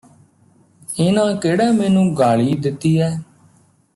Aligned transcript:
ਇਹਨਾਂ 0.99 1.35
ਕਿਹੜੈ 1.35 1.69
ਮੈਨੂੰ 1.71 2.05
ਗਾਲੀ 2.17 2.53
ਦਿੱਤੀ 2.57 2.97
ਐ 2.97 3.09